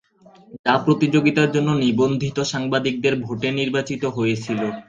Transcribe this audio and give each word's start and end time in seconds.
যা 0.65 0.73
প্রতিযোগিতার 0.85 1.49
জন্য 1.55 1.69
নিবন্ধিত 1.83 2.37
সাংবাদিকদের 2.51 3.13
ভোটে 3.25 3.49
নির্বাচিত 3.59 4.03
হয়েছিল। 4.17 4.61